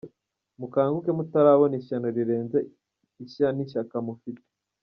[0.59, 2.59] Mukanguke mutarabona ishyano rirenze
[3.25, 4.43] ishya n’ishyaka mufite.